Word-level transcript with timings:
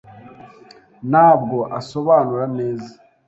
Ntabwo 1.09 1.57
asobanura 1.79 2.43
neza. 2.57 2.91